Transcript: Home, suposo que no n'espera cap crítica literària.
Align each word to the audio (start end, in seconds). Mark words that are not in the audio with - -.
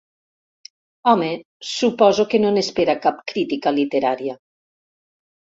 Home, 1.11 1.29
suposo 1.73 2.25
que 2.31 2.41
no 2.41 2.53
n'espera 2.57 2.97
cap 3.05 3.21
crítica 3.33 3.75
literària. 3.79 4.37